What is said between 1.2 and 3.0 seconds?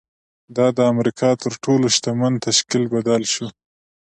تر تر ټولو شتمن تشکیل